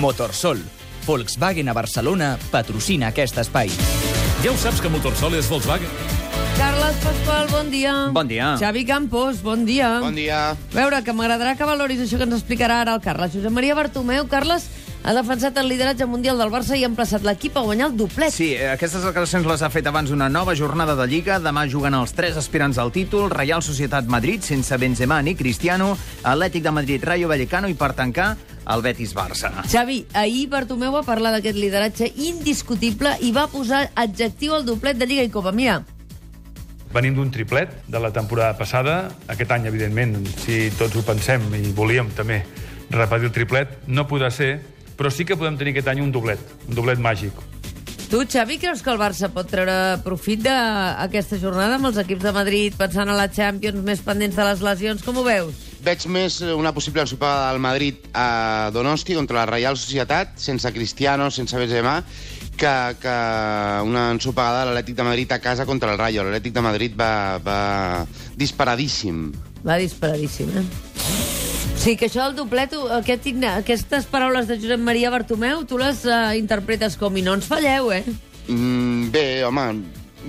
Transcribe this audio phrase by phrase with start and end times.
[0.00, 0.60] Motorsol.
[1.06, 3.70] Volkswagen a Barcelona patrocina aquest espai.
[4.42, 5.90] Ja ho saps que Motorsol és Volkswagen?
[6.56, 7.92] Carles Pasqual, bon dia.
[8.16, 8.54] Bon dia.
[8.56, 9.98] Xavi Campos, bon dia.
[10.00, 10.54] Bon dia.
[10.54, 13.34] A veure, que m'agradarà que valoris això que ens explicarà ara el Carles.
[13.36, 14.64] Josep Maria Bartomeu, Carles,
[15.02, 18.34] ha defensat el lideratge mundial del Barça i ha emplaçat l'equip a guanyar el doblet.
[18.34, 21.38] Sí, eh, aquestes declaracions les ha fet abans d'una nova jornada de Lliga.
[21.42, 26.62] Demà juguen els tres aspirants al títol, Real Societat Madrid, sense Benzema ni Cristiano, Atlètic
[26.62, 29.52] de Madrid, Rayo Vallecano i, per tancar, el Betis-Barça.
[29.70, 35.06] Xavi, ahir Bartomeu va parlar d'aquest lideratge indiscutible i va posar adjectiu al doblet de
[35.06, 35.52] Lliga i Copa.
[35.52, 35.82] Mira,
[36.96, 39.10] Venim d'un triplet de la temporada passada.
[39.28, 42.40] Aquest any, evidentment, si tots ho pensem i volíem també
[42.88, 44.62] repetir el triplet, no podrà ser,
[44.96, 47.44] però sí que podem tenir aquest any un doblet, un doblet màgic.
[48.06, 52.32] tu, Xavi, creus que el Barça pot treure profit d'aquesta jornada amb els equips de
[52.32, 55.02] Madrid, pensant a la Champions, més pendents de les lesions?
[55.02, 55.58] Com ho veus?
[55.82, 61.30] Veig més una possible ensopada del Madrid a Donosti contra la Reial Societat, sense Cristiano,
[61.34, 61.98] sense Benzema,
[62.56, 63.18] que, que
[63.84, 66.24] una ensopegada de l'Atlètic de Madrid a casa contra el Rayo.
[66.24, 67.60] L'Atlètic de Madrid va, va
[68.38, 69.32] disparadíssim.
[69.66, 70.85] Va disparadíssim, eh?
[71.74, 76.32] Sí, que això del doblet, aquest, aquestes paraules de Josep Maria Bartomeu, tu les uh,
[76.38, 78.02] interpretes com i no ens falleu, eh?
[78.48, 79.66] Mm, bé, home,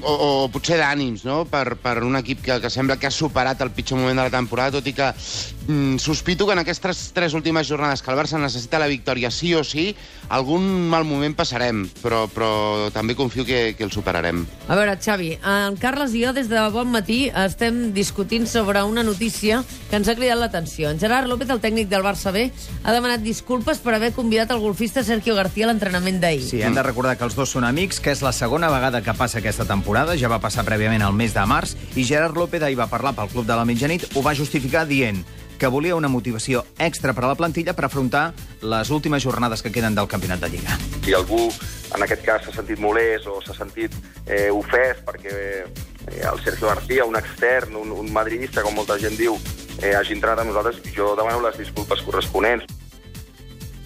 [0.00, 3.60] o, o potser d'ànims, no?, per, per un equip que, que sembla que ha superat
[3.64, 7.34] el pitjor moment de la temporada, tot i que mm, sospito que en aquestes tres
[7.34, 9.90] últimes jornades que el Barça necessita la victòria sí o sí,
[10.32, 14.44] algun mal moment passarem, però, però també confio que, que el superarem.
[14.68, 19.04] A veure, Xavi, en Carles i jo des de bon matí estem discutint sobre una
[19.04, 20.90] notícia que ens ha cridat l'atenció.
[20.90, 22.48] En Gerard López, el tècnic del Barça B,
[22.82, 26.42] ha demanat disculpes per haver convidat el golfista Sergio García a l'entrenament d'ahir.
[26.48, 29.14] Sí, hem de recordar que els dos són amics, que és la segona vegada que
[29.18, 29.81] passa aquesta temporada,
[30.18, 33.28] ja va passar prèviament al mes de març, i Gerard López ahir va parlar pel
[33.28, 35.24] Club de la Mitjanit, ho va justificar dient
[35.58, 39.70] que volia una motivació extra per a la plantilla per afrontar les últimes jornades que
[39.70, 40.78] queden del campionat de Lliga.
[41.04, 41.52] si algú
[41.94, 43.94] en aquest cas s'ha sentit molest o s'ha sentit
[44.26, 49.16] eh, ofès perquè eh, el Sergio García, un extern, un, un madridista, com molta gent
[49.16, 49.38] diu,
[49.80, 52.66] eh, hagi entrat amb nosaltres, jo demano les disculpes corresponents.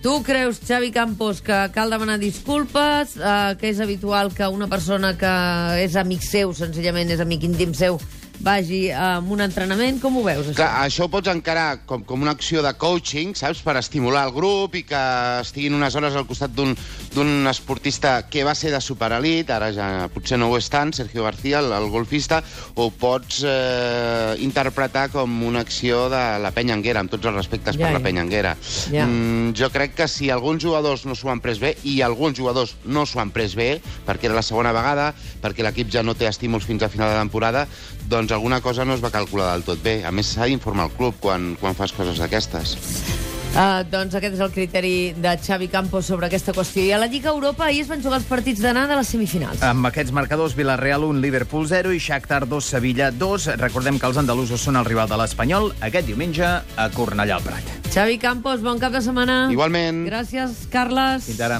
[0.00, 5.12] Tu creus, Xavi Campos, que cal demanar disculpes, eh, que és habitual que una persona
[5.12, 5.32] que
[5.76, 7.98] és amic seu, senzillament és amic íntim seu,
[8.40, 10.00] vagi a un entrenament?
[10.02, 10.56] Com ho veus, això?
[10.62, 14.34] Clar, això ho pots encarar com, com una acció de coaching, saps?, per estimular el
[14.34, 15.02] grup i que
[15.44, 16.74] estiguin unes hores al costat d'un
[17.14, 21.24] d'un esportista que va ser de superelit, ara ja potser no ho és tant, Sergio
[21.26, 22.38] García, el, el golfista,
[22.76, 27.34] o ho pots eh, interpretar com una acció de la penya Anguera, amb tots els
[27.34, 27.98] respectes Ja, per ja.
[27.98, 28.54] la penya Anguera.
[28.94, 29.08] Ja.
[29.08, 32.76] Mm, jo crec que si alguns jugadors no s'ho han pres bé, i alguns jugadors
[32.86, 33.72] no s'ho han pres bé,
[34.06, 35.10] perquè era la segona vegada,
[35.42, 37.66] perquè l'equip ja no té estímuls fins a final de temporada,
[38.30, 40.04] doncs alguna cosa no es va calcular del tot bé.
[40.06, 42.76] A més, s'ha d'informar el club quan, quan fas coses d'aquestes.
[43.50, 46.84] Uh, doncs aquest és el criteri de Xavi Campos sobre aquesta qüestió.
[46.86, 49.64] I a la Lliga Europa ahir es van jugar els partits d'anar de les semifinals.
[49.66, 53.48] Amb aquests marcadors, Villarreal 1, Liverpool 0 i Shakhtar 2, Sevilla 2.
[53.58, 57.74] Recordem que els andalusos són el rival de l'Espanyol aquest diumenge a Cornellà al Prat.
[57.90, 59.42] Xavi Campos, bon cap de setmana.
[59.50, 60.04] Igualment.
[60.06, 61.26] Gràcies, Carles.
[61.26, 61.58] Fins ara.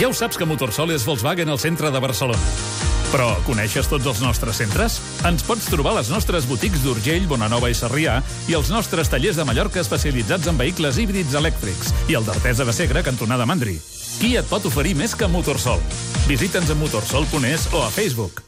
[0.00, 2.75] Ja ho saps que Motorsol és Volkswagen al centre de Barcelona.
[3.16, 4.98] Però coneixes tots els nostres centres?
[5.24, 9.38] Ens pots trobar a les nostres botics d'Urgell, Bonanova i Sarrià i els nostres tallers
[9.40, 13.78] de Mallorca especialitzats en vehicles híbrids elèctrics i el d'Artesa de Segre, cantonada Mandri.
[14.20, 15.80] Qui et pot oferir més que Motorsol?
[16.28, 18.44] Visita'ns a motorsol.es o a Facebook.